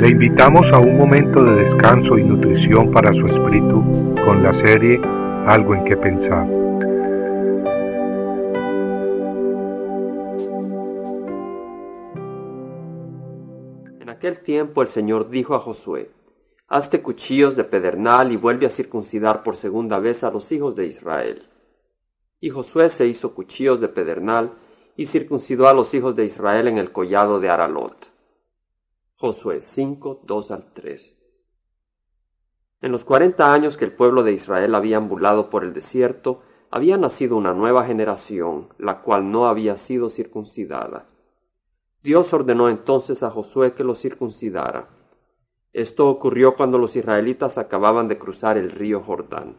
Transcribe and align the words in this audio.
Le 0.00 0.08
invitamos 0.08 0.72
a 0.72 0.78
un 0.78 0.96
momento 0.96 1.44
de 1.44 1.56
descanso 1.56 2.16
y 2.16 2.24
nutrición 2.24 2.90
para 2.90 3.12
su 3.12 3.26
espíritu 3.26 3.84
con 4.24 4.42
la 4.42 4.54
serie 4.54 4.98
Algo 5.46 5.74
en 5.74 5.84
que 5.84 5.94
pensar. 5.94 6.48
En 14.00 14.08
aquel 14.08 14.38
tiempo 14.42 14.80
el 14.80 14.88
Señor 14.88 15.28
dijo 15.28 15.54
a 15.54 15.60
Josué, 15.60 16.10
Hazte 16.66 17.02
cuchillos 17.02 17.54
de 17.54 17.64
pedernal 17.64 18.32
y 18.32 18.38
vuelve 18.38 18.64
a 18.64 18.70
circuncidar 18.70 19.42
por 19.42 19.56
segunda 19.56 19.98
vez 19.98 20.24
a 20.24 20.30
los 20.30 20.50
hijos 20.50 20.74
de 20.76 20.86
Israel. 20.86 21.46
Y 22.40 22.48
Josué 22.48 22.88
se 22.88 23.06
hizo 23.06 23.34
cuchillos 23.34 23.82
de 23.82 23.88
pedernal 23.88 24.54
y 24.96 25.04
circuncidó 25.04 25.68
a 25.68 25.74
los 25.74 25.92
hijos 25.92 26.16
de 26.16 26.24
Israel 26.24 26.68
en 26.68 26.78
el 26.78 26.90
collado 26.90 27.38
de 27.38 27.50
Aralot. 27.50 28.10
Josué 29.22 29.60
5, 29.60 30.22
2 30.24 30.50
al 30.50 30.72
3. 30.72 31.18
En 32.80 32.90
los 32.90 33.04
cuarenta 33.04 33.52
años 33.52 33.76
que 33.76 33.84
el 33.84 33.92
pueblo 33.92 34.22
de 34.22 34.32
Israel 34.32 34.74
había 34.74 34.96
ambulado 34.96 35.50
por 35.50 35.62
el 35.62 35.74
desierto, 35.74 36.40
había 36.70 36.96
nacido 36.96 37.36
una 37.36 37.52
nueva 37.52 37.84
generación, 37.84 38.70
la 38.78 39.02
cual 39.02 39.30
no 39.30 39.44
había 39.44 39.76
sido 39.76 40.08
circuncidada. 40.08 41.06
Dios 42.02 42.32
ordenó 42.32 42.70
entonces 42.70 43.22
a 43.22 43.28
Josué 43.28 43.74
que 43.74 43.84
lo 43.84 43.94
circuncidara. 43.94 44.88
Esto 45.74 46.08
ocurrió 46.08 46.56
cuando 46.56 46.78
los 46.78 46.96
israelitas 46.96 47.58
acababan 47.58 48.08
de 48.08 48.16
cruzar 48.16 48.56
el 48.56 48.70
río 48.70 49.02
Jordán. 49.02 49.58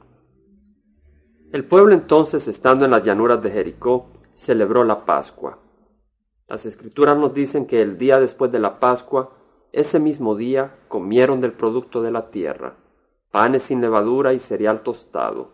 El 1.51 1.65
pueblo 1.65 1.93
entonces, 1.93 2.48
estando 2.48 2.85
en 2.85 2.89
las 2.89 3.03
llanuras 3.03 3.43
de 3.43 3.51
Jericó, 3.51 4.07
celebró 4.34 4.84
la 4.84 5.05
Pascua. 5.05 5.59
Las 6.48 6.65
escrituras 6.65 7.15
nos 7.15 7.31
dicen 7.35 7.67
que 7.67 7.84
el 7.84 7.99
día 7.99 8.20
después 8.20 8.51
de 8.51 8.57
la 8.57 8.79
Pascua, 8.79 9.37
ese 9.73 9.99
mismo 9.99 10.35
día 10.35 10.75
comieron 10.89 11.39
del 11.39 11.53
producto 11.53 12.02
de 12.02 12.12
la 12.12 12.29
tierra, 12.29 12.76
panes 13.32 13.63
sin 13.63 13.79
levadura 13.79 14.34
y 14.34 14.40
cereal 14.40 14.84
tostado, 14.84 15.54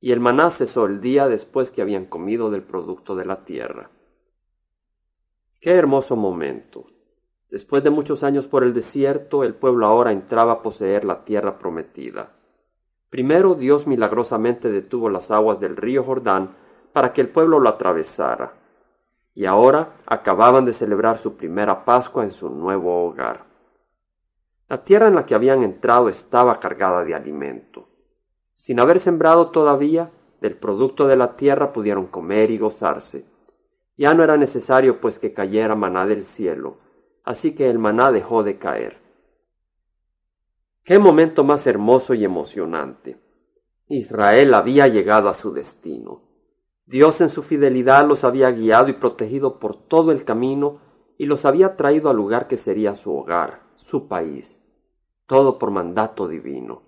y 0.00 0.12
el 0.12 0.20
maná 0.20 0.50
cesó 0.50 0.86
el 0.86 1.00
día 1.00 1.28
después 1.28 1.70
que 1.70 1.82
habían 1.82 2.06
comido 2.06 2.50
del 2.50 2.62
producto 2.62 3.16
de 3.16 3.24
la 3.24 3.44
tierra. 3.44 3.90
Qué 5.60 5.72
hermoso 5.72 6.16
momento. 6.16 6.86
Después 7.50 7.84
de 7.84 7.90
muchos 7.90 8.22
años 8.22 8.46
por 8.46 8.62
el 8.64 8.72
desierto, 8.72 9.44
el 9.44 9.54
pueblo 9.54 9.86
ahora 9.86 10.12
entraba 10.12 10.52
a 10.52 10.62
poseer 10.62 11.04
la 11.04 11.24
tierra 11.24 11.58
prometida. 11.58 12.32
Primero 13.10 13.54
Dios 13.54 13.86
milagrosamente 13.86 14.70
detuvo 14.70 15.10
las 15.10 15.30
aguas 15.30 15.60
del 15.60 15.76
río 15.76 16.02
Jordán 16.02 16.56
para 16.92 17.12
que 17.12 17.20
el 17.20 17.28
pueblo 17.28 17.60
lo 17.60 17.68
atravesara 17.68 18.61
y 19.34 19.46
ahora 19.46 19.94
acababan 20.06 20.64
de 20.64 20.72
celebrar 20.72 21.16
su 21.16 21.36
primera 21.36 21.84
Pascua 21.84 22.24
en 22.24 22.30
su 22.30 22.50
nuevo 22.50 23.06
hogar. 23.06 23.44
La 24.68 24.84
tierra 24.84 25.08
en 25.08 25.14
la 25.14 25.26
que 25.26 25.34
habían 25.34 25.62
entrado 25.62 26.08
estaba 26.08 26.60
cargada 26.60 27.04
de 27.04 27.14
alimento. 27.14 27.88
Sin 28.56 28.80
haber 28.80 29.00
sembrado 29.00 29.50
todavía, 29.50 30.10
del 30.40 30.56
producto 30.56 31.06
de 31.06 31.16
la 31.16 31.36
tierra 31.36 31.72
pudieron 31.72 32.06
comer 32.06 32.50
y 32.50 32.58
gozarse. 32.58 33.24
Ya 33.96 34.14
no 34.14 34.24
era 34.24 34.36
necesario 34.36 35.00
pues 35.00 35.18
que 35.18 35.32
cayera 35.32 35.74
maná 35.74 36.06
del 36.06 36.24
cielo, 36.24 36.78
así 37.24 37.54
que 37.54 37.70
el 37.70 37.78
maná 37.78 38.10
dejó 38.10 38.42
de 38.42 38.58
caer. 38.58 38.98
Qué 40.84 40.98
momento 40.98 41.44
más 41.44 41.66
hermoso 41.66 42.12
y 42.14 42.24
emocionante. 42.24 43.20
Israel 43.88 44.54
había 44.54 44.88
llegado 44.88 45.28
a 45.28 45.34
su 45.34 45.52
destino. 45.52 46.22
Dios 46.86 47.20
en 47.20 47.30
su 47.30 47.42
fidelidad 47.42 48.06
los 48.06 48.24
había 48.24 48.50
guiado 48.50 48.88
y 48.88 48.94
protegido 48.94 49.58
por 49.58 49.76
todo 49.76 50.12
el 50.12 50.24
camino 50.24 50.80
y 51.16 51.26
los 51.26 51.44
había 51.44 51.76
traído 51.76 52.10
al 52.10 52.16
lugar 52.16 52.48
que 52.48 52.56
sería 52.56 52.94
su 52.94 53.16
hogar, 53.16 53.62
su 53.76 54.08
país, 54.08 54.60
todo 55.26 55.58
por 55.58 55.70
mandato 55.70 56.26
divino. 56.26 56.82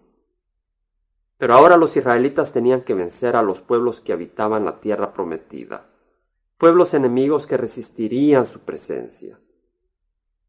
Pero 1.38 1.54
ahora 1.54 1.76
los 1.76 1.96
israelitas 1.96 2.52
tenían 2.52 2.82
que 2.82 2.94
vencer 2.94 3.36
a 3.36 3.42
los 3.42 3.60
pueblos 3.60 4.00
que 4.00 4.12
habitaban 4.12 4.64
la 4.64 4.80
tierra 4.80 5.12
prometida, 5.12 5.86
pueblos 6.58 6.94
enemigos 6.94 7.46
que 7.46 7.56
resistirían 7.56 8.46
su 8.46 8.60
presencia. 8.60 9.38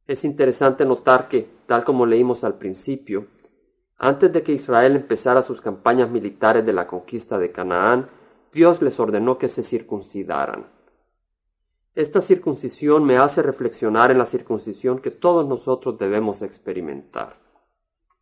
Es 0.07 0.23
interesante 0.23 0.85
notar 0.85 1.27
que, 1.27 1.49
tal 1.65 1.83
como 1.83 2.05
leímos 2.05 2.43
al 2.43 2.57
principio, 2.57 3.27
antes 3.97 4.31
de 4.31 4.43
que 4.43 4.51
Israel 4.51 4.95
empezara 4.95 5.41
sus 5.41 5.61
campañas 5.61 6.09
militares 6.09 6.65
de 6.65 6.73
la 6.73 6.85
conquista 6.85 7.39
de 7.39 7.51
Canaán, 7.51 8.09
Dios 8.55 8.81
les 8.81 8.97
ordenó 9.01 9.37
que 9.37 9.49
se 9.49 9.63
circuncidaran. 9.63 10.67
Esta 11.93 12.21
circuncisión 12.21 13.03
me 13.03 13.17
hace 13.17 13.41
reflexionar 13.41 14.11
en 14.11 14.17
la 14.17 14.25
circuncisión 14.25 14.99
que 14.99 15.11
todos 15.11 15.45
nosotros 15.45 15.99
debemos 15.99 16.41
experimentar. 16.41 17.35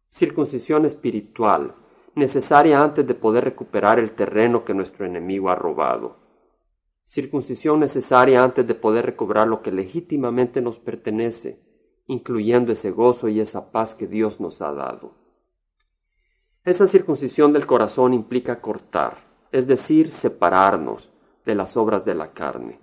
Circuncisión 0.10 0.86
espiritual, 0.86 1.76
necesaria 2.16 2.80
antes 2.80 3.06
de 3.06 3.14
poder 3.14 3.44
recuperar 3.44 4.00
el 4.00 4.14
terreno 4.14 4.66
que 4.66 4.74
nuestro 4.74 5.06
enemigo 5.06 5.52
ha 5.52 5.56
robado. 5.56 6.18
Circuncisión 7.04 7.80
necesaria 7.80 8.44
antes 8.44 8.66
de 8.66 8.74
poder 8.74 9.06
recobrar 9.06 9.48
lo 9.48 9.62
que 9.62 9.72
legítimamente 9.72 10.62
nos 10.62 10.80
pertenece, 10.80 11.60
incluyendo 12.08 12.72
ese 12.72 12.90
gozo 12.90 13.30
y 13.30 13.40
esa 13.40 13.72
paz 13.72 13.94
que 13.94 14.08
Dios 14.08 14.40
nos 14.40 14.64
ha 14.64 14.74
dado. 14.74 15.14
Esa 16.66 16.88
circuncisión 16.88 17.54
del 17.54 17.68
corazón 17.68 18.16
implica 18.16 18.62
cortar, 18.62 19.33
es 19.54 19.68
decir, 19.68 20.10
separarnos 20.10 21.12
de 21.46 21.54
las 21.54 21.78
obras 21.78 22.04
de 22.06 22.16
la 22.16 22.32
carne. 22.34 22.80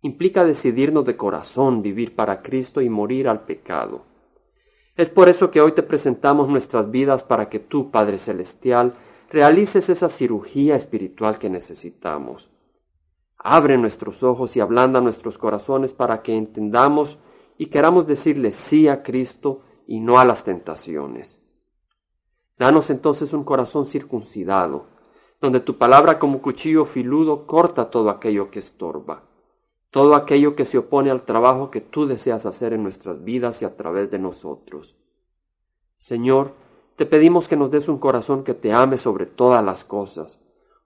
Implica 0.00 0.44
decidirnos 0.44 1.04
de 1.04 1.16
corazón 1.16 1.82
vivir 1.82 2.14
para 2.14 2.40
Cristo 2.40 2.80
y 2.80 2.88
morir 2.88 3.28
al 3.28 3.40
pecado. 3.40 4.02
Es 4.96 5.10
por 5.10 5.28
eso 5.28 5.50
que 5.50 5.60
hoy 5.60 5.72
te 5.72 5.82
presentamos 5.82 6.48
nuestras 6.48 6.90
vidas 6.92 7.24
para 7.24 7.48
que 7.48 7.58
tú, 7.58 7.90
Padre 7.90 8.18
Celestial, 8.18 8.94
realices 9.28 9.88
esa 9.88 10.08
cirugía 10.08 10.76
espiritual 10.76 11.38
que 11.38 11.50
necesitamos. 11.50 12.48
Abre 13.36 13.76
nuestros 13.76 14.22
ojos 14.22 14.56
y 14.56 14.60
ablanda 14.60 15.00
nuestros 15.00 15.36
corazones 15.36 15.92
para 15.92 16.22
que 16.22 16.36
entendamos 16.36 17.18
y 17.56 17.66
queramos 17.66 18.06
decirle 18.06 18.52
sí 18.52 18.86
a 18.86 19.02
Cristo 19.02 19.62
y 19.88 19.98
no 19.98 20.20
a 20.20 20.24
las 20.24 20.44
tentaciones. 20.44 21.40
Danos 22.56 22.88
entonces 22.90 23.32
un 23.32 23.42
corazón 23.42 23.86
circuncidado, 23.86 24.97
donde 25.40 25.60
tu 25.60 25.78
palabra 25.78 26.18
como 26.18 26.42
cuchillo 26.42 26.84
filudo 26.84 27.46
corta 27.46 27.90
todo 27.90 28.10
aquello 28.10 28.50
que 28.50 28.58
estorba, 28.58 29.22
todo 29.90 30.14
aquello 30.14 30.56
que 30.56 30.64
se 30.64 30.78
opone 30.78 31.10
al 31.10 31.24
trabajo 31.24 31.70
que 31.70 31.80
tú 31.80 32.06
deseas 32.06 32.44
hacer 32.44 32.72
en 32.72 32.82
nuestras 32.82 33.22
vidas 33.22 33.62
y 33.62 33.64
a 33.64 33.76
través 33.76 34.10
de 34.10 34.18
nosotros. 34.18 34.96
Señor, 35.96 36.52
te 36.96 37.06
pedimos 37.06 37.46
que 37.46 37.56
nos 37.56 37.70
des 37.70 37.88
un 37.88 37.98
corazón 37.98 38.42
que 38.42 38.54
te 38.54 38.72
ame 38.72 38.98
sobre 38.98 39.26
todas 39.26 39.64
las 39.64 39.84
cosas, 39.84 40.40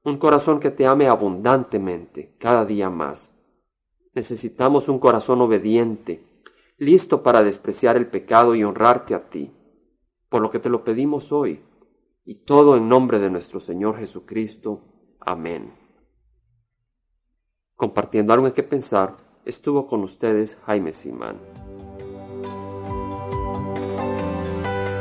un 0.04 0.18
corazón 0.18 0.60
que 0.60 0.70
te 0.70 0.86
ame 0.86 1.08
abundantemente, 1.08 2.34
cada 2.38 2.66
día 2.66 2.90
más. 2.90 3.32
Necesitamos 4.14 4.88
un 4.88 4.98
corazón 4.98 5.40
obediente, 5.40 6.22
listo 6.76 7.22
para 7.22 7.42
despreciar 7.42 7.96
el 7.96 8.08
pecado 8.08 8.54
y 8.54 8.64
honrarte 8.64 9.14
a 9.14 9.30
ti, 9.30 9.50
por 10.28 10.42
lo 10.42 10.50
que 10.50 10.58
te 10.58 10.69
lo 10.69 10.84
pedimos 10.84 11.32
hoy 11.32 11.62
y 12.25 12.44
todo 12.44 12.77
en 12.77 12.88
nombre 12.88 13.19
de 13.19 13.31
nuestro 13.31 13.59
Señor 13.60 13.99
Jesucristo. 13.99 14.81
Amén. 15.21 15.72
Compartiendo 17.77 18.33
algo 18.33 18.47
en 18.47 18.53
que 18.53 18.62
pensar, 18.62 19.16
estuvo 19.44 19.87
con 19.87 20.05
ustedes 20.05 20.56
Jaime 20.66 20.93
Simán. 20.93 21.37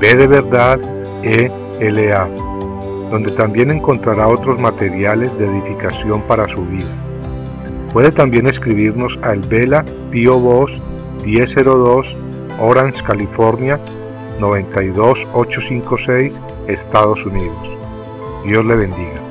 B 0.00 0.14
de 0.14 0.26
verdad 0.26 0.80
E 1.24 1.65
LA, 1.80 2.28
donde 3.10 3.30
también 3.32 3.70
encontrará 3.70 4.28
otros 4.28 4.60
materiales 4.60 5.36
de 5.38 5.46
edificación 5.46 6.22
para 6.22 6.48
su 6.48 6.64
vida. 6.64 6.90
Puede 7.92 8.10
también 8.12 8.46
escribirnos 8.46 9.18
al 9.22 9.40
Vela 9.40 9.84
Pio 10.10 10.38
Box 10.38 10.72
1002 11.24 12.16
Orange, 12.58 13.02
California 13.02 13.78
92856, 14.40 16.34
Estados 16.68 17.24
Unidos. 17.24 17.68
Dios 18.44 18.64
le 18.64 18.76
bendiga. 18.76 19.25